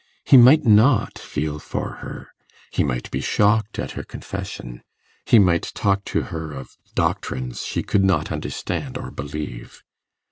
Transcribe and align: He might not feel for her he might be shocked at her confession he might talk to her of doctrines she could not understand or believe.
He 0.25 0.35
might 0.35 0.65
not 0.65 1.19
feel 1.19 1.59
for 1.59 1.97
her 2.01 2.29
he 2.71 2.83
might 2.83 3.11
be 3.11 3.21
shocked 3.21 3.77
at 3.77 3.91
her 3.91 4.01
confession 4.01 4.81
he 5.27 5.37
might 5.37 5.69
talk 5.75 6.03
to 6.05 6.23
her 6.33 6.53
of 6.53 6.75
doctrines 6.95 7.63
she 7.63 7.83
could 7.83 8.03
not 8.03 8.31
understand 8.31 8.97
or 8.97 9.11
believe. 9.11 9.83